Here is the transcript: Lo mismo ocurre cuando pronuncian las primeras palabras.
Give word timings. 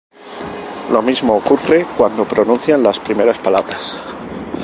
Lo 0.89 1.03
mismo 1.03 1.37
ocurre 1.37 1.85
cuando 1.95 2.27
pronuncian 2.27 2.81
las 2.81 2.99
primeras 2.99 3.37
palabras. 3.37 4.01